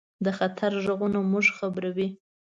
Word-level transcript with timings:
د 0.25 0.27
خطر 0.37 0.71
غږونه 0.85 1.19
موږ 1.31 1.45
خبروي. 1.57 2.09